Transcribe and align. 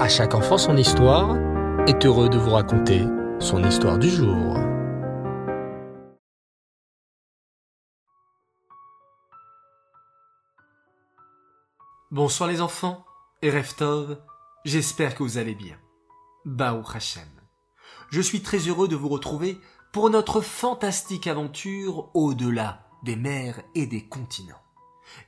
À 0.00 0.08
chaque 0.08 0.34
enfant 0.34 0.56
son 0.56 0.78
histoire 0.78 1.36
est 1.86 2.06
heureux 2.06 2.30
de 2.30 2.38
vous 2.38 2.52
raconter 2.52 3.04
son 3.38 3.62
histoire 3.62 3.98
du 3.98 4.08
jour. 4.08 4.56
Bonsoir 12.10 12.48
les 12.48 12.62
enfants 12.62 13.04
et 13.42 13.50
Reftov, 13.50 14.16
j'espère 14.64 15.14
que 15.14 15.22
vous 15.22 15.36
allez 15.36 15.54
bien. 15.54 15.76
Baou 16.46 16.82
Hashem. 16.94 17.28
Je 18.08 18.22
suis 18.22 18.40
très 18.40 18.60
heureux 18.60 18.88
de 18.88 18.96
vous 18.96 19.10
retrouver 19.10 19.60
pour 19.92 20.08
notre 20.08 20.40
fantastique 20.40 21.26
aventure 21.26 22.08
au-delà 22.14 22.88
des 23.02 23.16
mers 23.16 23.60
et 23.74 23.86
des 23.86 24.08
continents. 24.08 24.62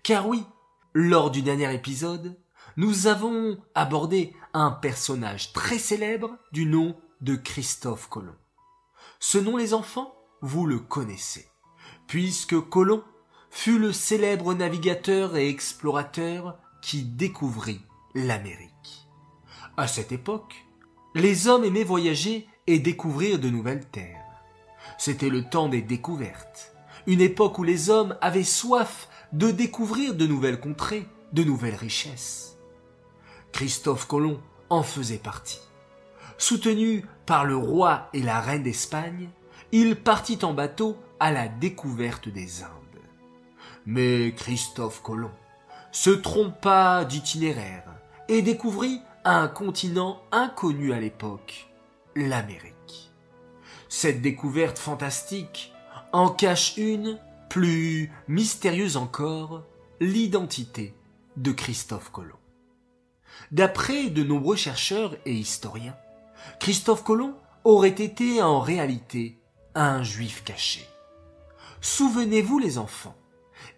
Car 0.03 0.27
oui, 0.27 0.47
lors 0.95 1.31
du 1.31 1.43
dernier 1.43 1.75
épisode, 1.75 2.39
nous 2.77 3.07
avons 3.07 3.59
abordé 3.75 4.35
un 4.55 4.71
personnage 4.71 5.53
très 5.53 5.79
célèbre 5.79 6.37
du 6.53 6.67
nom 6.67 6.97
de 7.21 7.37
Christophe 7.37 8.09
Colomb. 8.09 8.37
Ce 9.21 9.39
nom, 9.39 9.57
les 9.57 9.75
enfants, 9.75 10.15
vous 10.41 10.67
le 10.67 10.79
connaissez, 10.79 11.47
puisque 12.07 12.59
Colomb 12.69 13.05
fut 13.51 13.79
le 13.79 13.93
célèbre 13.93 14.55
navigateur 14.55 15.37
et 15.37 15.49
explorateur 15.49 16.59
qui 16.83 17.03
découvrit 17.03 17.81
l'Amérique. 18.15 19.07
À 19.77 19.87
cette 19.87 20.13
époque, 20.13 20.65
les 21.15 21.49
hommes 21.49 21.65
aimaient 21.65 21.85
voyager 21.85 22.49
et 22.67 22.79
découvrir 22.79 23.39
de 23.39 23.51
nouvelles 23.51 23.87
terres. 23.87 24.25
C'était 24.99 25.29
le 25.29 25.49
temps 25.49 25.69
des 25.69 25.83
découvertes, 25.83 26.75
une 27.07 27.21
époque 27.21 27.59
où 27.59 27.63
les 27.63 27.91
hommes 27.91 28.17
avaient 28.21 28.45
soif 28.45 29.09
de 29.33 29.51
découvrir 29.51 30.15
de 30.15 30.27
nouvelles 30.27 30.61
contrées, 30.61 31.07
de 31.33 31.45
nouvelles 31.45 31.75
richesses. 31.75 32.52
Christophe 33.53 34.07
Colomb 34.07 34.41
en 34.71 34.83
faisait 34.83 35.19
partie. 35.19 35.61
Soutenu 36.39 37.05
par 37.27 37.45
le 37.45 37.57
roi 37.57 38.09
et 38.13 38.23
la 38.23 38.41
reine 38.41 38.63
d'Espagne, 38.63 39.29
il 39.71 39.97
partit 39.97 40.39
en 40.43 40.55
bateau 40.55 40.97
à 41.21 41.31
la 41.31 41.49
découverte 41.49 42.29
des 42.29 42.63
Indes. 42.63 43.03
Mais 43.87 44.35
Christophe 44.37 45.03
Colomb 45.03 45.31
se 45.93 46.11
trompa 46.11 47.05
d'itinéraire 47.05 47.85
et 48.29 48.43
découvrit 48.43 49.01
un 49.25 49.47
continent 49.47 50.21
inconnu 50.33 50.93
à 50.93 50.99
l'époque, 50.99 51.69
l'Amérique. 52.17 53.13
Cette 53.89 54.23
découverte 54.23 54.79
fantastique 54.79 55.73
en 56.13 56.29
cache 56.29 56.77
une, 56.77 57.21
plus 57.49 58.11
mystérieuse 58.27 58.97
encore, 58.97 59.63
l'identité 60.01 60.95
de 61.37 61.53
Christophe 61.53 62.11
Colomb. 62.11 62.42
D'après 63.53 64.09
de 64.09 64.25
nombreux 64.25 64.57
chercheurs 64.57 65.15
et 65.27 65.35
historiens, 65.35 65.95
Christophe 66.59 67.05
Colomb 67.05 67.35
aurait 67.65 67.91
été 67.91 68.43
en 68.43 68.61
réalité 68.61 69.39
un 69.75 70.03
juif 70.03 70.43
caché. 70.43 70.89
Souvenez-vous 71.83 72.59
les 72.59 72.79
enfants, 72.79 73.15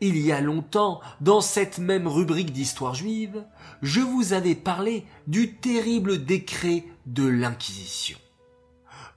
il 0.00 0.17
y 0.17 0.30
a 0.30 0.41
longtemps, 0.41 1.00
dans 1.20 1.41
cette 1.41 1.78
même 1.78 2.06
rubrique 2.06 2.52
d'histoire 2.52 2.95
juive, 2.95 3.45
je 3.83 4.00
vous 4.00 4.33
avais 4.33 4.55
parlé 4.55 5.06
du 5.27 5.55
terrible 5.55 6.25
décret 6.25 6.84
de 7.06 7.27
l'Inquisition. 7.27 8.19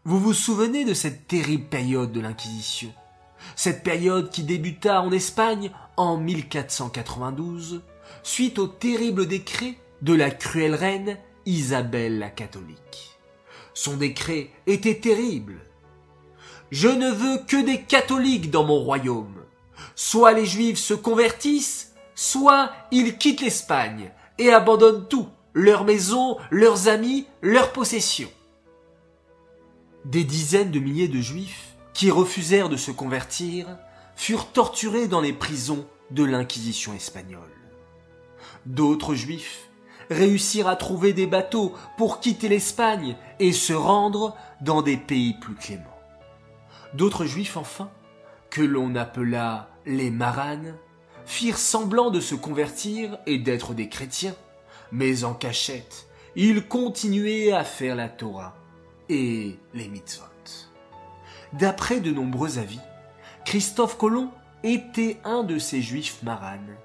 Vous 0.06 0.20
vous 0.20 0.34
souvenez 0.34 0.86
de 0.86 0.96
cette 0.96 1.28
terrible 1.28 1.66
période 1.66 2.12
de 2.12 2.20
l'Inquisition? 2.20 2.92
Cette 3.56 3.84
période 3.84 4.32
qui 4.32 4.42
débuta 4.42 5.02
en 5.02 5.12
Espagne 5.12 5.72
en 5.98 6.18
1492, 6.18 7.84
suite 8.24 8.58
au 8.58 8.68
terrible 8.68 9.28
décret 9.28 9.78
de 10.02 10.14
la 10.14 10.32
cruelle 10.32 10.76
reine 10.76 11.18
Isabelle 11.46 12.20
la 12.20 12.30
catholique. 12.30 13.18
Son 13.74 13.96
décret 13.96 14.50
était 14.66 15.00
terrible. 15.00 15.56
Je 16.72 16.90
ne 16.90 17.10
veux 17.10 17.38
que 17.46 17.64
des 17.64 17.82
catholiques 17.82 18.52
dans 18.52 18.66
mon 18.66 18.80
royaume. 18.80 19.44
Soit 19.96 20.34
les 20.34 20.46
juifs 20.46 20.80
se 20.80 20.94
convertissent, 20.94 21.94
soit 22.16 22.72
ils 22.92 23.18
quittent 23.18 23.42
l'Espagne 23.42 24.12
et 24.38 24.52
abandonnent 24.52 25.08
tout, 25.08 25.28
leurs 25.54 25.86
maisons, 25.86 26.38
leurs 26.52 26.88
amis, 26.88 27.26
leurs 27.42 27.72
possessions. 27.72 28.32
Des 30.06 30.24
dizaines 30.24 30.72
de 30.72 30.80
milliers 30.80 31.08
de 31.08 31.22
juifs 31.22 31.76
qui 31.94 32.12
refusèrent 32.12 32.70
de 32.70 32.78
se 32.78 32.92
convertir 32.92 33.68
furent 34.16 34.52
torturés 34.52 35.08
dans 35.08 35.22
les 35.22 35.34
prisons 35.34 35.86
de 36.12 36.24
l'Inquisition 36.24 36.94
espagnole. 36.94 37.42
D'autres 38.66 39.16
juifs 39.16 39.67
réussirent 40.10 40.68
à 40.68 40.76
trouver 40.76 41.14
des 41.14 41.28
bateaux 41.28 41.74
pour 41.98 42.20
quitter 42.20 42.50
l'Espagne 42.50 43.16
et 43.40 43.52
se 43.52 43.74
rendre 43.74 44.36
dans 44.62 44.82
des 44.82 44.98
pays 44.98 45.34
plus 45.34 45.56
cléments. 45.56 45.84
D'autres 46.94 47.26
juifs 47.26 47.58
enfin, 47.58 47.90
que 48.50 48.62
l'on 48.62 48.96
appela 48.96 49.70
les 49.86 50.10
maranes, 50.10 50.76
firent 51.26 51.58
semblant 51.58 52.10
de 52.10 52.22
se 52.22 52.36
convertir 52.36 53.18
et 53.26 53.38
d'être 53.38 53.74
des 53.74 53.90
chrétiens, 53.90 54.36
mais 54.92 55.24
en 55.24 55.34
cachette, 55.34 56.08
ils 56.36 56.68
continuaient 56.68 57.52
à 57.52 57.64
faire 57.64 57.96
la 57.96 58.08
Torah 58.08 58.56
et 59.10 59.58
les 59.74 59.88
mitzvot. 59.90 60.24
D'après 61.54 62.02
de 62.02 62.12
nombreux 62.12 62.60
avis, 62.60 62.80
Christophe 63.46 63.98
Colomb 63.98 64.32
était 64.64 65.18
un 65.24 65.44
de 65.44 65.58
ces 65.60 65.82
juifs 65.82 66.22
maranes, 66.24 66.76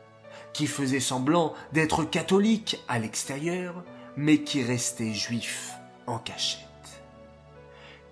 qui 0.53 0.67
faisaient 0.67 1.01
semblant 1.01 1.55
d'être 1.73 2.05
catholiques 2.05 2.83
à 2.89 2.99
l'extérieur, 2.99 3.85
mais 4.17 4.43
qui 4.43 4.63
restaient 4.63 5.15
juifs 5.15 5.73
en 6.07 6.19
cachette. 6.19 6.69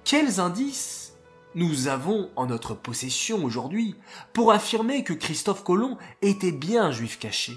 Quels 0.05 0.41
indices 0.41 1.13
nous 1.55 1.89
avons 1.89 2.31
en 2.37 2.47
notre 2.47 2.75
possession 2.75 3.45
aujourd'hui 3.45 3.97
pour 4.33 4.53
affirmer 4.53 5.05
que 5.05 5.13
Christophe 5.13 5.65
Colomb 5.65 5.99
était 6.23 6.53
bien 6.53 6.93
juif 6.93 7.19
caché? 7.19 7.55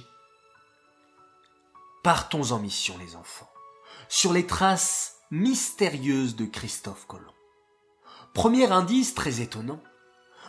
Partons 2.04 2.52
en 2.52 2.60
mission 2.60 2.96
les 3.00 3.16
enfants, 3.16 3.50
sur 4.10 4.34
les 4.34 4.46
traces 4.46 5.20
mystérieuses 5.32 6.36
de 6.36 6.46
Christophe 6.46 7.06
Colomb. 7.08 7.34
Premier 8.34 8.72
indice 8.72 9.14
très 9.14 9.42
étonnant, 9.42 9.80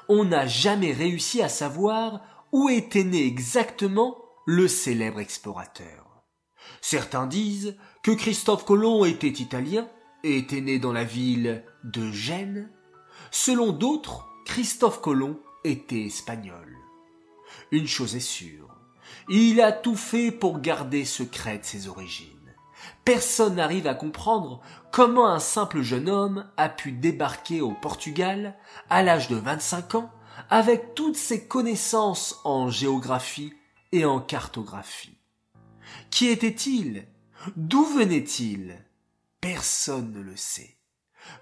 on 0.08 0.24
n'a 0.24 0.46
jamais 0.46 0.92
réussi 0.92 1.42
à 1.42 1.48
savoir 1.48 2.20
où 2.52 2.68
était 2.68 3.04
né 3.04 3.26
exactement 3.26 4.23
le 4.46 4.68
célèbre 4.68 5.20
explorateur. 5.20 6.24
Certains 6.80 7.26
disent 7.26 7.76
que 8.02 8.10
Christophe 8.10 8.64
Colomb 8.64 9.04
était 9.04 9.28
italien 9.28 9.88
et 10.22 10.38
était 10.38 10.60
né 10.60 10.78
dans 10.78 10.92
la 10.92 11.04
ville 11.04 11.64
de 11.82 12.10
Gênes. 12.10 12.70
Selon 13.30 13.72
d'autres, 13.72 14.26
Christophe 14.46 15.00
Colomb 15.00 15.38
était 15.64 16.06
espagnol. 16.06 16.76
Une 17.70 17.86
chose 17.86 18.16
est 18.16 18.20
sûre, 18.20 18.68
il 19.28 19.60
a 19.60 19.72
tout 19.72 19.96
fait 19.96 20.30
pour 20.30 20.60
garder 20.60 21.04
secrète 21.04 21.64
ses 21.64 21.88
origines. 21.88 22.30
Personne 23.04 23.54
n'arrive 23.56 23.86
à 23.86 23.94
comprendre 23.94 24.60
comment 24.92 25.26
un 25.26 25.38
simple 25.38 25.80
jeune 25.82 26.08
homme 26.08 26.46
a 26.56 26.68
pu 26.68 26.92
débarquer 26.92 27.60
au 27.60 27.72
Portugal 27.72 28.56
à 28.90 29.02
l'âge 29.02 29.28
de 29.28 29.36
25 29.36 29.94
ans 29.94 30.10
avec 30.50 30.94
toutes 30.94 31.16
ses 31.16 31.46
connaissances 31.46 32.40
en 32.44 32.68
géographie 32.68 33.54
en 34.02 34.18
cartographie. 34.18 35.18
Qui 36.10 36.28
était-il? 36.28 37.06
D'où 37.56 37.84
venait-il? 37.84 38.76
Personne 39.40 40.12
ne 40.12 40.20
le 40.20 40.36
sait. 40.36 40.78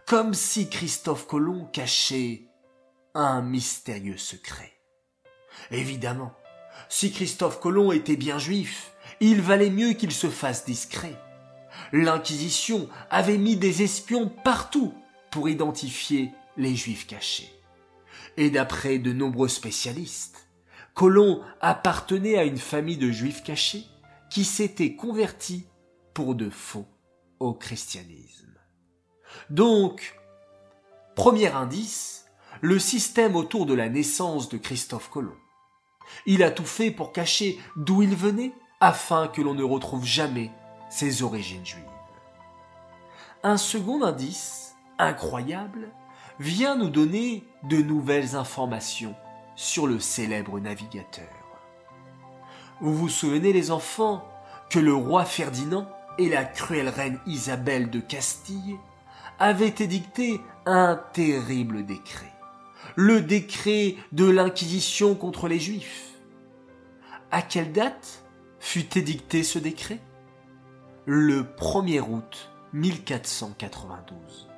Comme 0.07 0.35
si 0.35 0.69
Christophe 0.69 1.27
Colomb 1.27 1.67
cachait 1.73 2.49
un 3.15 3.43
mystérieux 3.43 4.19
secret. 4.19 4.73
Évidemment, 5.71 6.35
si 6.89 7.13
Christophe 7.13 7.61
Colomb 7.61 7.93
était 7.93 8.17
bien 8.17 8.39
juif, 8.39 8.93
il 9.21 9.41
valait 9.41 9.71
mieux 9.71 9.93
qu'il 9.93 10.13
se 10.13 10.29
fasse 10.29 10.65
discret. 10.65 11.17
L'Inquisition 11.93 12.89
avait 13.11 13.39
mis 13.39 13.57
des 13.57 13.83
espions 13.83 14.29
partout 14.29 14.95
pour 15.31 15.49
identifier 15.49 16.33
les 16.57 16.77
juifs 16.77 17.07
cachés. 17.07 17.53
Et 18.37 18.51
d'après 18.51 18.99
de 18.99 19.13
nombreux 19.13 19.49
spécialistes, 19.49 20.42
Colomb 20.95 21.41
appartenait 21.61 22.37
à 22.37 22.45
une 22.45 22.59
famille 22.59 22.99
de 22.99 23.11
juifs 23.11 23.43
cachés 23.43 23.87
qui 24.31 24.45
s'étaient 24.45 24.95
convertis 24.95 25.67
pour 26.15 26.35
de 26.35 26.51
faux 26.51 26.87
au 27.41 27.55
christianisme. 27.55 28.55
Donc, 29.51 30.19
premier 31.17 31.49
indice, 31.49 32.27
le 32.61 32.79
système 32.79 33.37
autour 33.37 33.67
de 33.67 33.75
la 33.75 33.89
naissance 33.89 34.49
de 34.49 34.59
Christophe 34.59 35.09
Colomb. 35.09 35.37
Il 36.27 36.43
a 36.43 36.51
tout 36.51 36.65
fait 36.65 36.91
pour 36.91 37.13
cacher 37.13 37.59
d'où 37.77 38.03
il 38.03 38.15
venait 38.15 38.53
afin 38.81 39.29
que 39.29 39.41
l'on 39.41 39.55
ne 39.55 39.63
retrouve 39.63 40.05
jamais 40.05 40.51
ses 40.91 41.23
origines 41.23 41.65
juives. 41.65 41.83
Un 43.43 43.57
second 43.57 44.03
indice, 44.03 44.77
incroyable, 44.99 45.91
vient 46.39 46.77
nous 46.77 46.91
donner 46.91 47.45
de 47.65 47.79
nouvelles 47.79 48.37
informations 48.37 49.17
sur 49.55 49.87
le 49.87 50.01
célèbre 50.01 50.59
navigateur. 50.61 51.29
Vous 52.81 52.95
vous 52.95 53.09
souvenez 53.09 53.53
les 53.53 53.71
enfants 53.71 54.29
que 54.71 54.79
le 54.79 54.95
roi 54.95 55.25
Ferdinand 55.25 55.89
et 56.19 56.29
la 56.29 56.45
cruelle 56.45 56.89
reine 56.89 57.19
Isabelle 57.27 57.91
de 57.91 58.01
Castille 58.01 58.77
avaient 59.39 59.75
édicté 59.79 60.41
un 60.67 61.01
terrible 61.13 61.85
décret, 61.85 62.33
le 62.97 63.21
décret 63.21 63.97
de 64.13 64.29
l'Inquisition 64.29 65.15
contre 65.15 65.49
les 65.49 65.61
Juifs. 65.61 66.11
À 67.31 67.43
quelle 67.43 67.73
date 67.73 68.25
fut 68.61 68.99
édicté 68.99 69.43
ce 69.43 69.59
décret? 69.59 70.01
Le 71.07 71.43
1er 71.43 72.01
août 72.01 72.51
1492. 72.73 74.49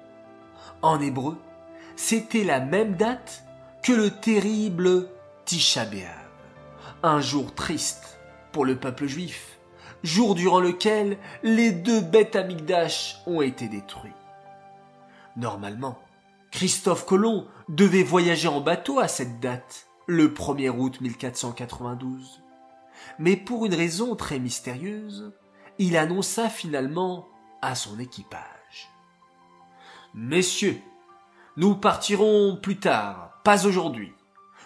En 0.82 1.00
hébreu, 1.00 1.38
c'était 1.96 2.44
la 2.44 2.60
même 2.60 2.96
date 2.96 3.43
que 3.84 3.92
le 3.92 4.10
terrible 4.10 5.10
Tisha 5.44 5.84
B'Av, 5.84 6.16
un 7.02 7.20
jour 7.20 7.54
triste 7.54 8.18
pour 8.50 8.64
le 8.64 8.76
peuple 8.76 9.06
juif, 9.06 9.58
jour 10.02 10.34
durant 10.34 10.58
lequel 10.58 11.18
les 11.42 11.70
deux 11.70 12.00
bêtes 12.00 12.34
amigdash 12.34 13.18
ont 13.26 13.42
été 13.42 13.68
détruits. 13.68 14.10
Normalement, 15.36 15.98
Christophe 16.50 17.04
Colomb 17.04 17.46
devait 17.68 18.02
voyager 18.02 18.48
en 18.48 18.62
bateau 18.62 19.00
à 19.00 19.06
cette 19.06 19.38
date, 19.38 19.86
le 20.06 20.28
1er 20.28 20.70
août 20.70 21.02
1492. 21.02 22.42
Mais 23.18 23.36
pour 23.36 23.66
une 23.66 23.74
raison 23.74 24.16
très 24.16 24.38
mystérieuse, 24.38 25.34
il 25.78 25.98
annonça 25.98 26.48
finalement 26.48 27.28
à 27.60 27.74
son 27.74 27.98
équipage. 27.98 28.88
Messieurs, 30.14 30.80
nous 31.58 31.76
partirons 31.76 32.56
plus 32.56 32.78
tard, 32.78 33.33
pas 33.44 33.66
aujourd'hui. 33.66 34.12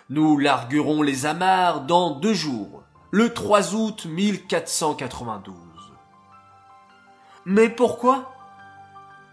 Nous 0.09 0.39
larguerons 0.39 1.03
les 1.03 1.27
amarres 1.27 1.83
dans 1.83 2.13
deux 2.13 2.33
jours, 2.33 2.85
le 3.11 3.35
3 3.35 3.75
août 3.75 4.07
1492. 4.07 5.57
Mais 7.45 7.69
pourquoi? 7.69 8.33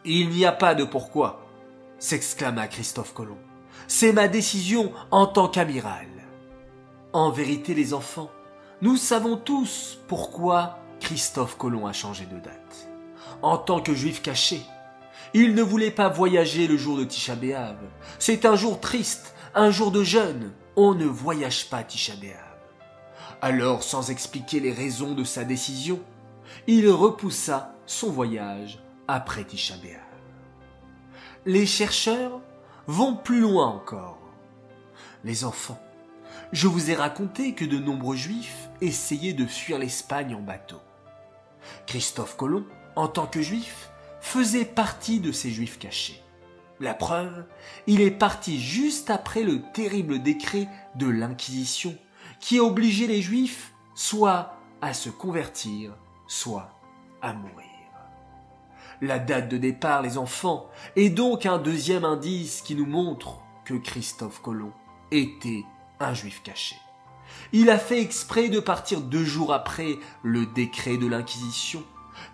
Il 0.04 0.30
n'y 0.30 0.46
a 0.46 0.52
pas 0.52 0.74
de 0.74 0.84
pourquoi, 0.84 1.46
s'exclama 2.00 2.68
Christophe 2.68 3.14
Colomb. 3.14 3.38
C'est 3.88 4.14
ma 4.14 4.28
décision 4.28 4.92
en 5.12 5.28
tant 5.28 5.48
qu'amiral. 5.48 6.08
En 7.14 7.30
vérité, 7.30 7.76
les 7.76 7.94
enfants, 7.94 8.32
nous 8.82 8.98
savons 8.98 9.38
tous 9.38 10.00
pourquoi 10.08 10.80
Christophe 11.00 11.56
Colomb 11.58 11.86
a 11.86 11.94
changé 11.94 12.26
de 12.26 12.40
date. 12.40 12.90
En 13.44 13.58
tant 13.58 13.80
que 13.80 13.94
juif 13.94 14.22
caché, 14.24 14.62
il 15.34 15.54
ne 15.54 15.62
voulait 15.62 15.92
pas 15.92 16.08
voyager 16.08 16.66
le 16.66 16.78
jour 16.78 16.98
de 16.98 17.04
Tisha. 17.04 17.36
C'est 18.20 18.46
un 18.46 18.56
jour 18.56 18.80
triste, 18.80 19.35
un 19.56 19.72
jour 19.72 19.92
de 19.92 20.04
jeûne. 20.04 20.52
On 20.76 20.94
ne 20.94 21.06
voyage 21.06 21.70
pas 21.70 21.84
Tisha. 21.84 22.14
Alors, 23.42 23.84
sans 23.84 24.12
expliquer 24.12 24.60
les 24.60 24.74
raisons 24.74 25.14
de 25.14 25.24
sa 25.24 25.46
décision, 25.46 26.02
il 26.68 26.90
repoussa 26.90 27.74
son 27.86 28.12
voyage 28.12 28.84
après 29.08 29.46
Tisha. 29.46 29.76
Les 31.46 31.66
chercheurs 31.66 32.42
vont 32.88 33.16
plus 33.16 33.40
loin 33.40 33.68
encore. 33.68 34.20
Les 35.24 35.46
enfants, 35.46 35.80
je 36.52 36.68
vous 36.68 36.92
ai 36.92 36.96
raconté 36.96 37.54
que 37.54 37.66
de 37.66 37.80
nombreux 37.80 38.16
juifs 38.16 38.70
essayaient 38.82 39.34
de 39.34 39.46
fuir 39.46 39.80
l'Espagne 39.80 40.36
en 40.36 40.42
bateau. 40.42 40.82
Christophe 41.88 42.36
Colomb, 42.36 42.66
en 42.96 43.08
tant 43.08 43.26
que 43.26 43.42
juif, 43.42 43.90
faisait 44.20 44.66
partie 44.66 45.20
de 45.20 45.32
ces 45.32 45.52
juifs 45.52 45.80
cachés. 45.80 46.22
La 46.80 46.94
preuve, 46.94 47.46
il 47.88 48.02
est 48.02 48.12
parti 48.12 48.60
juste 48.60 49.10
après 49.10 49.44
le 49.44 49.62
terrible 49.74 50.22
décret 50.22 50.68
de 50.96 51.08
l'Inquisition 51.08 51.96
qui 52.40 52.60
obligeait 52.60 53.08
les 53.08 53.22
juifs 53.22 53.74
soit 53.94 54.58
à 54.82 54.94
se 54.94 55.10
convertir, 55.10 55.94
soit 56.28 56.70
à 57.22 57.34
mourir. 57.34 57.66
La 59.02 59.20
date 59.20 59.50
de 59.50 59.58
départ, 59.58 60.02
les 60.02 60.18
enfants, 60.18 60.70
est 60.96 61.10
donc 61.10 61.46
un 61.46 61.58
deuxième 61.58 62.06
indice 62.06 62.62
qui 62.62 62.76
nous 62.76 62.86
montre 62.86 63.40
que 63.64 63.74
Christophe 63.74 64.42
Colomb 64.42 64.74
était 65.12 65.64
un 66.00 66.14
juif 66.14 66.42
caché. 66.44 66.76
Il 67.54 67.70
a 67.70 67.80
fait 67.80 68.02
exprès 68.02 68.50
de 68.50 68.60
partir 68.60 69.02
deux 69.02 69.24
jours 69.24 69.54
après 69.54 69.98
le 70.24 70.46
décret 70.46 70.98
de 70.98 71.08
l'Inquisition 71.08 71.84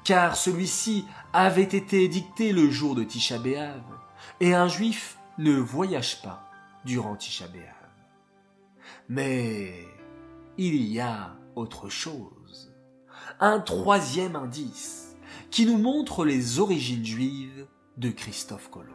car 0.04 0.36
celui-ci 0.36 1.06
avait 1.34 1.64
été 1.64 2.04
édicté 2.04 2.54
le 2.54 2.70
jour 2.70 2.96
de 2.96 3.04
Tisha 3.04 3.38
B'Av, 3.38 3.82
et 4.42 4.56
un 4.56 4.68
juif 4.68 5.20
ne 5.38 5.54
voyage 5.54 6.22
pas 6.24 6.42
durant 6.84 7.16
Tisha. 7.16 7.46
Mais 9.08 9.86
il 10.58 10.82
y 10.82 11.00
a 11.00 11.36
autre 11.56 11.90
chose, 11.90 12.74
un 13.40 13.60
troisième 13.60 14.36
indice 14.36 15.16
qui 15.52 15.66
nous 15.66 15.78
montre 15.78 16.26
les 16.26 16.60
origines 16.60 17.06
juives 17.06 17.68
de 17.98 18.10
Christophe 18.10 18.70
Colomb. 18.72 18.88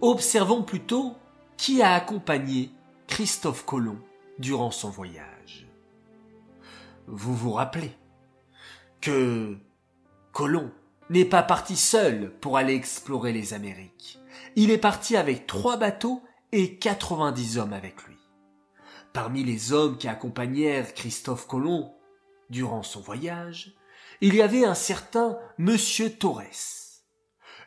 Observons 0.00 0.64
plutôt 0.64 1.14
qui 1.56 1.80
a 1.80 1.94
accompagné 1.94 2.70
Christophe 3.06 3.64
Colomb 3.64 4.00
durant 4.40 4.72
son 4.72 4.90
voyage. 4.90 5.68
Vous 7.06 7.36
vous 7.36 7.52
rappelez 7.52 7.92
que 9.00 9.56
Colomb 10.32 10.72
n'est 11.12 11.26
pas 11.26 11.42
parti 11.42 11.76
seul 11.76 12.32
pour 12.40 12.56
aller 12.56 12.74
explorer 12.74 13.32
les 13.32 13.54
Amériques. 13.54 14.18
Il 14.56 14.70
est 14.70 14.78
parti 14.78 15.16
avec 15.16 15.46
trois 15.46 15.76
bateaux 15.76 16.22
et 16.52 16.76
90 16.78 17.58
hommes 17.58 17.72
avec 17.74 18.02
lui. 18.04 18.16
Parmi 19.12 19.44
les 19.44 19.72
hommes 19.72 19.98
qui 19.98 20.08
accompagnèrent 20.08 20.94
Christophe 20.94 21.46
Colomb 21.46 21.94
durant 22.48 22.82
son 22.82 23.00
voyage, 23.00 23.74
il 24.22 24.34
y 24.34 24.42
avait 24.42 24.64
un 24.64 24.74
certain 24.74 25.38
Monsieur 25.58 26.10
Torres. 26.10 27.02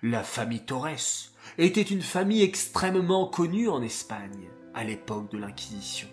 La 0.01 0.23
famille 0.23 0.65
Torres 0.65 1.29
était 1.59 1.81
une 1.81 2.01
famille 2.01 2.41
extrêmement 2.41 3.27
connue 3.27 3.69
en 3.69 3.83
Espagne 3.83 4.49
à 4.73 4.83
l'époque 4.83 5.31
de 5.31 5.37
l'Inquisition. 5.37 6.07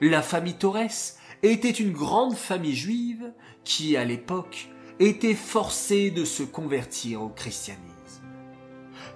La 0.00 0.22
famille 0.22 0.58
Torres 0.58 1.16
était 1.42 1.70
une 1.70 1.92
grande 1.92 2.34
famille 2.34 2.76
juive 2.76 3.32
qui, 3.64 3.96
à 3.96 4.04
l'époque, 4.04 4.68
étaient 5.00 5.34
forcés 5.34 6.10
de 6.10 6.24
se 6.24 6.42
convertir 6.42 7.22
au 7.22 7.28
christianisme. 7.28 7.84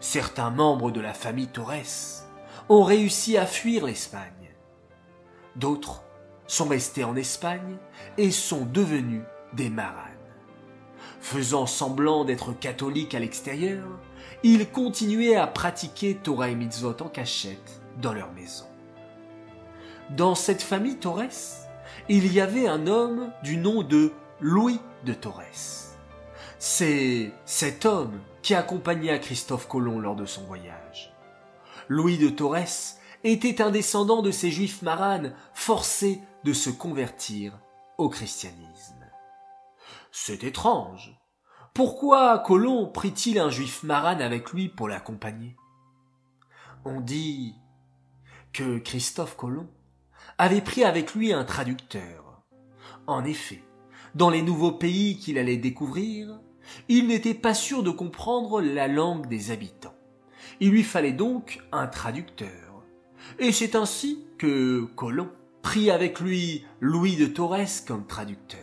Certains 0.00 0.50
membres 0.50 0.90
de 0.90 1.00
la 1.00 1.14
famille 1.14 1.48
Torres 1.48 2.24
ont 2.68 2.82
réussi 2.82 3.36
à 3.36 3.46
fuir 3.46 3.86
l'Espagne. 3.86 4.54
D'autres 5.56 6.02
sont 6.46 6.68
restés 6.68 7.04
en 7.04 7.16
Espagne 7.16 7.76
et 8.16 8.30
sont 8.30 8.64
devenus 8.64 9.22
des 9.52 9.70
maranes. 9.70 10.04
Faisant 11.20 11.66
semblant 11.66 12.24
d'être 12.24 12.52
catholiques 12.52 13.14
à 13.14 13.18
l'extérieur, 13.18 13.84
ils 14.42 14.70
continuaient 14.70 15.36
à 15.36 15.46
pratiquer 15.46 16.14
Torah 16.14 16.48
et 16.48 16.54
Mitzvot 16.54 16.96
en 17.00 17.08
cachette 17.08 17.80
dans 18.00 18.12
leur 18.12 18.32
maison. 18.32 18.66
Dans 20.10 20.34
cette 20.34 20.62
famille 20.62 20.96
Torres, 20.96 21.66
il 22.08 22.32
y 22.32 22.40
avait 22.40 22.68
un 22.68 22.86
homme 22.86 23.32
du 23.42 23.56
nom 23.56 23.82
de 23.82 24.12
Louis 24.40 24.78
de 25.04 25.14
Torres. 25.14 25.96
C'est 26.60 27.32
cet 27.44 27.84
homme 27.84 28.20
qui 28.40 28.54
accompagna 28.54 29.18
Christophe 29.18 29.66
Colomb 29.66 29.98
lors 29.98 30.14
de 30.14 30.26
son 30.26 30.44
voyage. 30.44 31.12
Louis 31.88 32.18
de 32.18 32.28
Torres 32.28 32.94
était 33.24 33.60
un 33.60 33.72
descendant 33.72 34.22
de 34.22 34.30
ces 34.30 34.52
juifs 34.52 34.82
maranes 34.82 35.34
forcés 35.54 36.20
de 36.44 36.52
se 36.52 36.70
convertir 36.70 37.58
au 37.98 38.08
christianisme. 38.08 39.10
C'est 40.12 40.44
étrange. 40.44 41.18
Pourquoi 41.74 42.38
Colomb 42.38 42.86
prit-il 42.86 43.40
un 43.40 43.50
juif 43.50 43.82
marane 43.82 44.22
avec 44.22 44.52
lui 44.52 44.68
pour 44.68 44.86
l'accompagner? 44.86 45.56
On 46.84 47.00
dit 47.00 47.56
que 48.52 48.78
Christophe 48.78 49.36
Colomb 49.36 49.68
avait 50.38 50.62
pris 50.62 50.84
avec 50.84 51.14
lui 51.16 51.32
un 51.32 51.44
traducteur. 51.44 52.44
En 53.08 53.24
effet, 53.24 53.64
dans 54.14 54.30
les 54.30 54.42
nouveaux 54.42 54.72
pays 54.72 55.18
qu'il 55.18 55.38
allait 55.38 55.56
découvrir, 55.56 56.40
il 56.88 57.06
n'était 57.06 57.34
pas 57.34 57.54
sûr 57.54 57.82
de 57.82 57.90
comprendre 57.90 58.60
la 58.60 58.88
langue 58.88 59.28
des 59.28 59.50
habitants. 59.50 59.94
Il 60.60 60.70
lui 60.70 60.82
fallait 60.82 61.12
donc 61.12 61.60
un 61.72 61.86
traducteur. 61.86 62.84
Et 63.38 63.52
c'est 63.52 63.74
ainsi 63.74 64.26
que 64.38 64.88
Colomb 64.96 65.30
prit 65.62 65.90
avec 65.90 66.20
lui 66.20 66.64
Louis 66.80 67.16
de 67.16 67.26
Torres 67.26 67.84
comme 67.86 68.06
traducteur. 68.06 68.58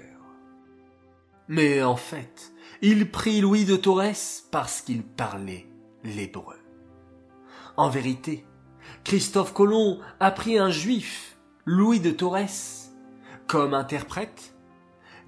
Mais 1.48 1.84
en 1.84 1.96
fait, 1.96 2.54
il 2.82 3.12
prit 3.12 3.42
Louis 3.42 3.66
de 3.66 3.76
Torres 3.76 4.44
parce 4.52 4.82
qu'il 4.82 5.04
parlait 5.04 5.68
l'hébreu. 6.04 6.58
En 7.78 7.90
vérité, 7.90 8.46
Christophe 9.04 9.54
Colomb 9.54 10.00
a 10.20 10.32
pris 10.32 10.58
un 10.58 10.70
juif, 10.70 11.38
Louis 11.66 12.00
de 12.00 12.12
Torres, 12.12 12.90
comme 13.48 13.74
interprète 13.74 14.55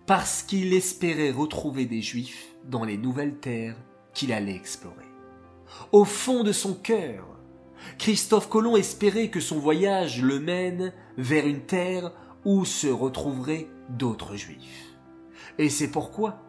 parce 0.08 0.42
qu'il 0.42 0.74
espérait 0.74 1.32
retrouver 1.32 1.86
des 1.86 2.02
Juifs 2.02 2.56
dans 2.64 2.86
les 2.86 2.98
nouvelles 2.98 3.36
terres 3.36 3.76
qu'il 4.14 4.32
allait 4.32 4.56
explorer. 4.56 5.06
Au 5.92 6.06
fond 6.06 6.44
de 6.44 6.54
son 6.54 6.74
cœur, 6.74 7.28
Christophe 8.00 8.50
Colomb 8.50 8.78
espérait 8.78 9.30
que 9.30 9.42
son 9.42 9.60
voyage 9.60 10.24
le 10.24 10.40
mène 10.40 10.94
vers 11.18 11.46
une 11.46 11.66
terre 11.66 12.14
où 12.46 12.64
se 12.64 12.88
retrouveraient 12.88 13.68
d'autres 13.90 14.38
Juifs. 14.38 14.96
Et 15.60 15.70
c'est 15.70 15.92
pourquoi 15.92 16.42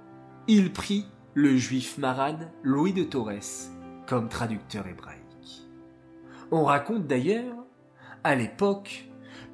il 0.46 0.72
prit 0.72 1.06
le 1.34 1.56
juif 1.56 1.98
Maran 1.98 2.38
Louis 2.62 2.92
de 2.92 3.04
Torres 3.04 3.68
comme 4.06 4.28
traducteur 4.28 4.86
hébraïque. 4.86 5.18
On 6.50 6.64
raconte 6.64 7.06
d'ailleurs, 7.06 7.56
à 8.22 8.34
l'époque, 8.34 9.08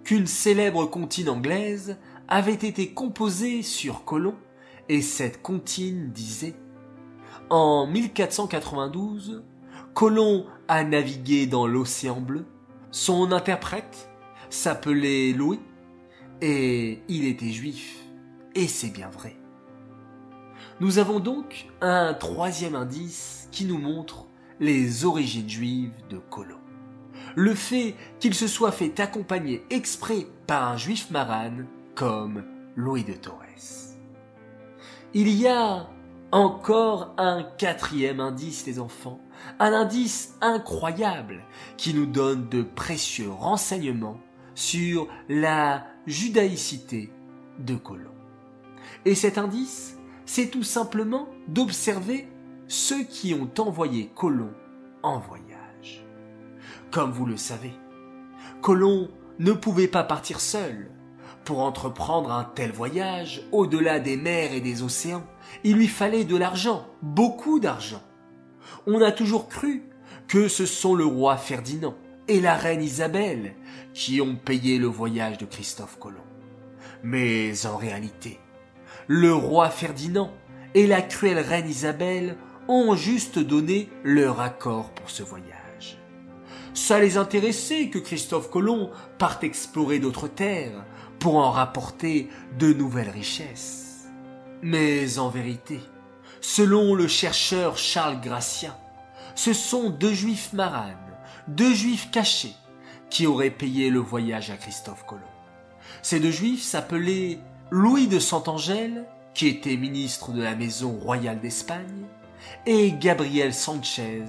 qu'une 0.05 0.27
célèbre 0.27 0.85
comptine 0.87 1.31
anglaise 1.31 1.99
avait 2.29 2.53
été 2.53 2.93
composée 2.93 3.63
sur 3.63 4.05
Colomb 4.05 4.37
et 4.89 5.03
cette 5.03 5.43
comptine 5.43 6.11
disait 6.11 6.55
En 7.51 7.87
1492, 7.87 9.45
Colomb 9.95 10.47
a 10.69 10.85
navigué 10.85 11.47
dans 11.47 11.67
l'océan 11.67 12.21
bleu. 12.21 12.47
Son 12.91 13.33
interprète 13.33 14.11
s'appelait 14.51 15.33
Louis 15.33 15.61
et 16.41 17.03
il 17.09 17.27
était 17.27 17.51
juif. 17.51 17.99
Et 18.55 18.69
c'est 18.69 18.91
bien 18.91 19.09
vrai. 19.09 19.37
Nous 20.81 20.99
avons 20.99 21.21
donc 21.21 21.67
un 21.81 22.15
troisième 22.15 22.75
indice 22.75 23.49
qui 23.53 23.65
nous 23.65 23.79
montre 23.79 24.27
les 24.61 25.05
origines 25.05 25.49
juives 25.49 25.93
de 26.11 26.19
Colomb. 26.19 26.59
Le 27.37 27.55
fait 27.55 27.95
qu'il 28.21 28.35
se 28.35 28.47
soit 28.47 28.73
fait 28.73 29.01
accompagner 29.01 29.65
exprès 29.71 30.27
par 30.47 30.69
un 30.69 30.77
juif 30.77 31.11
marane 31.11 31.67
comme 31.95 32.45
Louis 32.77 33.05
de 33.05 33.13
Torres. 33.13 33.41
Il 35.13 35.29
y 35.29 35.47
a 35.47 35.89
encore 36.33 37.15
un 37.19 37.45
quatrième 37.45 38.19
indice, 38.19 38.67
les 38.67 38.81
enfants, 38.81 39.21
un 39.61 39.73
indice 39.73 40.35
incroyable 40.41 41.43
qui 41.77 41.95
nous 41.95 42.07
donne 42.07 42.49
de 42.49 42.63
précieux 42.63 43.31
renseignements 43.31 44.19
sur 44.57 45.07
la 45.29 45.87
judaïcité 46.07 47.13
de 47.59 47.77
Colomb. 47.77 48.11
Et 49.05 49.15
cet 49.15 49.39
indice, 49.39 49.97
c'est 50.27 50.49
tout 50.49 50.63
simplement 50.63 51.29
d'observer 51.47 52.29
ceux 52.67 53.05
qui 53.05 53.35
ont 53.35 53.51
envoyé 53.59 54.11
Colomb 54.15 54.55
en 55.03 55.21
voyage. 55.21 56.05
Comme 56.91 57.13
vous 57.13 57.27
le 57.27 57.37
savez, 57.37 57.73
Colomb 58.63 59.09
ne 59.39 59.53
pouvait 59.53 59.89
pas 59.89 60.05
partir 60.05 60.41
seul. 60.41 60.91
Pour 61.45 61.61
entreprendre 61.61 62.33
un 62.33 62.45
tel 62.45 62.73
voyage, 62.73 63.43
au-delà 63.53 64.01
des 64.01 64.17
mers 64.17 64.55
et 64.55 64.63
des 64.63 64.83
océans, 64.83 65.25
il 65.63 65.77
lui 65.77 65.89
fallait 65.89 66.25
de 66.25 66.37
l'argent, 66.37 66.87
beaucoup 67.03 67.61
d'argent. 67.61 68.03
On 68.87 69.03
a 69.03 69.13
toujours 69.13 69.49
cru 69.49 69.83
que 70.27 70.49
ce 70.49 70.65
sont 70.65 70.95
le 70.95 71.05
roi 71.05 71.37
Ferdinand 71.37 71.97
et 72.29 72.41
la 72.41 72.55
reine 72.55 72.83
Isabelle 72.83 73.57
qui 73.93 74.23
ont 74.23 74.37
payé 74.37 74.79
le 74.79 74.87
voyage 74.87 75.37
de 75.37 75.45
Christophe 75.45 75.99
Colomb. 75.99 76.25
Mais 77.03 77.67
en 77.67 77.77
réalité, 77.77 78.41
le 79.07 79.35
roi 79.35 79.69
Ferdinand 79.69 80.33
et 80.73 80.87
la 80.87 81.03
cruelle 81.03 81.41
reine 81.41 81.69
Isabelle 81.69 82.39
ont 82.69 82.97
juste 82.97 83.39
donné 83.39 83.91
leur 84.03 84.41
accord 84.41 84.91
pour 84.93 85.11
ce 85.11 85.23
voyage. 85.23 85.99
Ça 86.73 86.99
les 86.99 87.19
intéressait 87.19 87.89
que 87.89 87.99
Christophe 87.99 88.51
Colomb 88.51 88.91
parte 89.19 89.45
explorer 89.45 89.99
d'autres 89.99 90.29
terres 90.29 90.85
pour 91.19 91.37
en 91.37 91.51
rapporter 91.51 92.29
de 92.59 92.73
nouvelles 92.73 93.11
richesses. 93.11 94.09
Mais 94.63 95.19
en 95.19 95.29
vérité, 95.29 95.81
selon 96.41 96.95
le 96.95 97.09
chercheur 97.09 97.77
Charles 97.77 98.21
Gratien, 98.21 98.77
ce 99.35 99.53
sont 99.53 99.91
deux 99.91 100.15
juifs 100.15 100.53
maranes, 100.53 100.97
deux 101.49 101.75
juifs 101.75 102.11
cachés, 102.11 102.55
qui 103.11 103.27
auraient 103.27 103.51
payé 103.51 103.91
le 103.91 104.01
voyage 104.01 104.51
à 104.51 104.57
Christophe 104.57 105.05
Colomb. 105.07 105.23
Ces 106.03 106.21
deux 106.21 106.31
juifs 106.31 106.63
s'appelaient 106.63 107.39
Louis 107.71 108.09
de 108.09 108.19
Santangèle, 108.19 109.07
qui 109.35 109.49
était 109.49 109.77
ministre 109.77 110.33
de 110.33 110.43
la 110.43 110.55
Maison 110.55 110.93
royale 110.93 111.41
d'Espagne, 111.41 112.07
et 112.67 112.93
Gabriel 112.93 113.55
Sanchez, 113.55 114.25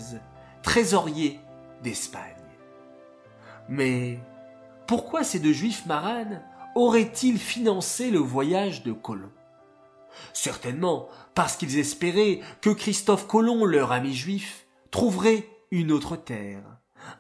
trésorier 0.62 1.40
d'Espagne. 1.84 2.22
Mais 3.70 4.20
pourquoi 4.88 5.24
ces 5.24 5.40
deux 5.40 5.54
juifs 5.54 5.86
maranes 5.86 6.42
auraient-ils 6.76 7.40
financé 7.40 8.12
le 8.12 8.20
voyage 8.20 8.84
de 8.84 8.92
Colomb? 8.92 9.32
Certainement 10.34 11.08
parce 11.34 11.58
qu'ils 11.58 11.80
espéraient 11.80 12.42
que 12.62 12.70
Christophe 12.70 13.28
Colomb, 13.28 13.66
leur 13.66 13.92
ami 13.92 14.14
juif, 14.14 14.68
trouverait 14.92 15.48
une 15.72 15.92
autre 15.92 16.16
terre, 16.16 16.64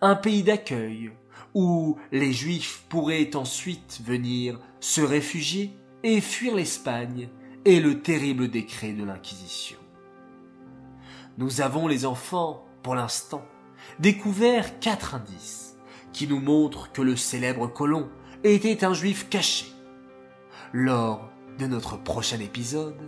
un 0.01 0.15
pays 0.15 0.43
d'accueil, 0.43 1.11
où 1.53 1.97
les 2.11 2.33
juifs 2.33 2.83
pourraient 2.89 3.35
ensuite 3.35 4.01
venir 4.03 4.59
se 4.79 5.01
réfugier 5.01 5.71
et 6.03 6.21
fuir 6.21 6.55
l'Espagne 6.55 7.29
et 7.63 7.79
le 7.79 8.01
terrible 8.01 8.49
décret 8.49 8.91
de 8.91 9.03
l'Inquisition. 9.03 9.77
Nous 11.37 11.61
avons 11.61 11.87
les 11.87 12.05
enfants, 12.05 12.65
pour 12.83 12.95
l'instant, 12.95 13.43
découvert 13.99 14.79
quatre 14.79 15.15
indices 15.15 15.77
qui 16.13 16.27
nous 16.27 16.39
montrent 16.39 16.91
que 16.91 17.01
le 17.01 17.15
célèbre 17.15 17.67
colon 17.67 18.09
était 18.45 18.85
un 18.85 18.93
juif 18.93 19.27
caché. 19.29 19.65
Lors 20.71 21.29
de 21.57 21.65
notre 21.65 21.97
prochain 21.97 22.39
épisode, 22.39 23.01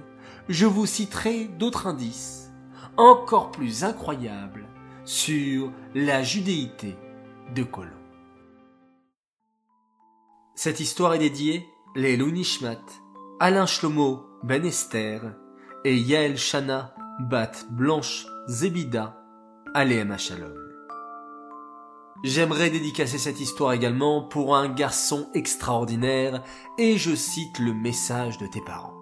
je 0.49 0.65
vous 0.65 0.85
citerai 0.85 1.45
d'autres 1.45 1.87
indices 1.87 2.49
encore 2.97 3.51
plus 3.51 3.83
incroyables 3.83 4.65
sur 5.05 5.71
la 5.93 6.23
judéité 6.23 6.95
de 7.55 7.63
Colomb. 7.63 7.91
Cette 10.55 10.79
histoire 10.79 11.13
est 11.13 11.19
dédiée 11.19 11.65
les 11.95 12.17
Nishmat, 12.17 12.81
Alain 13.39 13.67
Shlomo 13.67 14.25
Ben 14.43 14.65
Esther 14.65 15.35
et 15.85 15.95
Yael 15.95 16.37
Shana 16.37 16.95
Bat 17.19 17.51
Blanche 17.69 18.25
Zebida 18.47 19.15
Aleem 19.75 20.17
Shalom. 20.17 20.66
J'aimerais 22.23 22.71
dédicacer 22.71 23.19
cette 23.19 23.39
histoire 23.39 23.73
également 23.73 24.23
pour 24.23 24.55
un 24.55 24.69
garçon 24.69 25.27
extraordinaire 25.35 26.43
et 26.79 26.97
je 26.97 27.15
cite 27.15 27.59
le 27.59 27.73
message 27.73 28.39
de 28.39 28.47
tes 28.47 28.61
parents. 28.61 28.93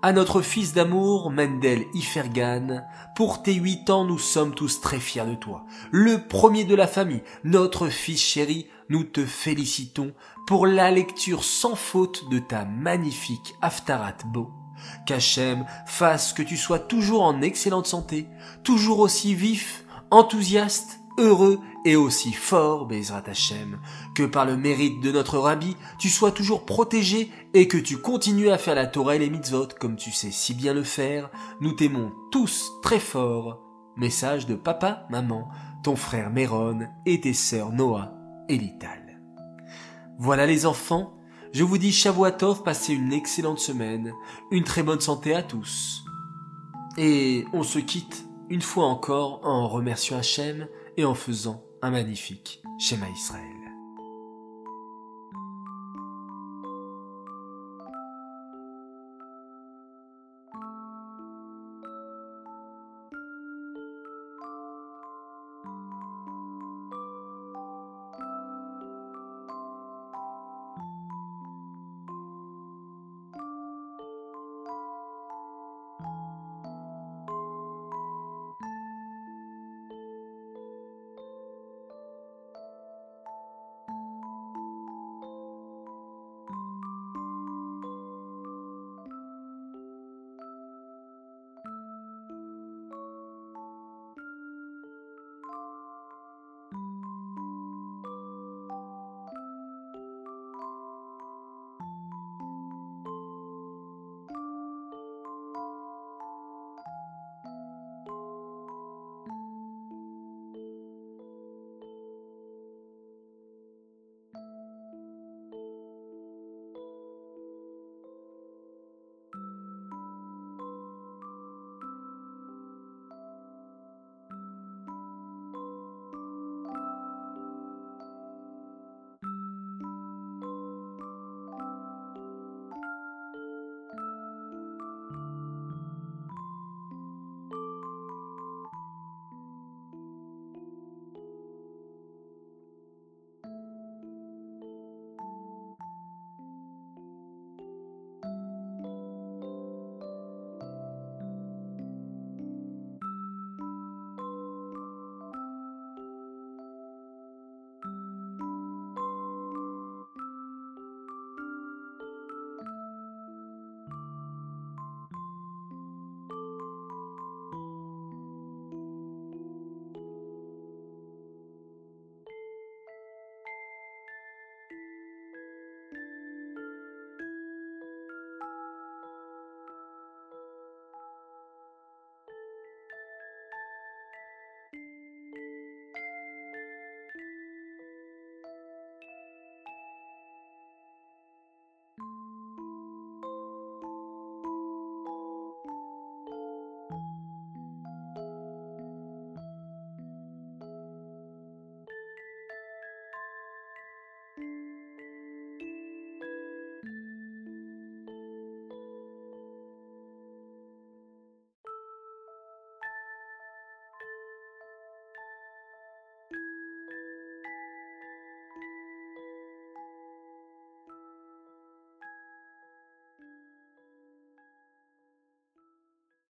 À 0.00 0.12
notre 0.12 0.42
fils 0.42 0.72
d'amour, 0.72 1.32
Mendel 1.32 1.86
Ifergan, 1.92 2.84
pour 3.16 3.42
tes 3.42 3.54
huit 3.54 3.90
ans, 3.90 4.04
nous 4.04 4.20
sommes 4.20 4.54
tous 4.54 4.80
très 4.80 5.00
fiers 5.00 5.26
de 5.26 5.34
toi. 5.34 5.64
Le 5.90 6.28
premier 6.28 6.62
de 6.62 6.76
la 6.76 6.86
famille, 6.86 7.24
notre 7.42 7.88
fils 7.88 8.20
chéri, 8.20 8.68
nous 8.90 9.02
te 9.02 9.24
félicitons 9.24 10.12
pour 10.46 10.68
la 10.68 10.92
lecture 10.92 11.42
sans 11.42 11.74
faute 11.74 12.28
de 12.30 12.38
ta 12.38 12.64
magnifique 12.64 13.56
Aftarat 13.60 14.18
Beau. 14.26 14.52
Qu'Hachem 15.06 15.64
fasse 15.86 16.32
que 16.32 16.42
tu 16.42 16.56
sois 16.56 16.78
toujours 16.78 17.22
en 17.22 17.42
excellente 17.42 17.88
santé, 17.88 18.28
toujours 18.62 19.00
aussi 19.00 19.34
vif, 19.34 19.84
enthousiaste, 20.12 21.00
heureux 21.18 21.60
et 21.84 21.96
aussi 21.96 22.32
fort, 22.32 22.86
Bezrat 22.86 23.22
Hachem, 23.26 23.78
que 24.14 24.24
par 24.24 24.44
le 24.44 24.56
mérite 24.56 25.00
de 25.00 25.12
notre 25.12 25.38
Rabbi, 25.38 25.76
tu 25.98 26.08
sois 26.08 26.32
toujours 26.32 26.64
protégé 26.64 27.30
et 27.54 27.68
que 27.68 27.78
tu 27.78 27.98
continues 27.98 28.50
à 28.50 28.58
faire 28.58 28.74
la 28.74 28.86
Torah 28.86 29.16
et 29.16 29.18
les 29.18 29.30
mitzvot 29.30 29.68
comme 29.78 29.96
tu 29.96 30.10
sais 30.10 30.30
si 30.30 30.54
bien 30.54 30.74
le 30.74 30.82
faire. 30.82 31.30
Nous 31.60 31.72
t'aimons 31.72 32.12
tous 32.30 32.72
très 32.82 33.00
fort. 33.00 33.62
Message 33.96 34.46
de 34.46 34.54
papa, 34.54 35.06
maman, 35.10 35.48
ton 35.82 35.96
frère 35.96 36.30
Méron 36.30 36.80
et 37.06 37.20
tes 37.20 37.32
sœurs 37.32 37.72
Noah 37.72 38.12
et 38.48 38.58
Lital. 38.58 39.20
Voilà 40.18 40.46
les 40.46 40.66
enfants, 40.66 41.14
je 41.52 41.64
vous 41.64 41.78
dis 41.78 41.92
Shavuatov, 41.92 42.62
passez 42.62 42.92
une 42.92 43.12
excellente 43.12 43.60
semaine, 43.60 44.12
une 44.50 44.64
très 44.64 44.82
bonne 44.82 45.00
santé 45.00 45.34
à 45.34 45.42
tous. 45.42 46.04
Et 46.98 47.44
on 47.52 47.62
se 47.62 47.78
quitte 47.78 48.26
une 48.48 48.62
fois 48.62 48.86
encore 48.86 49.40
en 49.44 49.68
remerciant 49.68 50.18
Hachem 50.18 50.66
et 50.96 51.04
en 51.04 51.14
faisant 51.14 51.64
un 51.82 51.90
magnifique 51.90 52.62
schéma 52.78 53.08
Israël. 53.10 53.55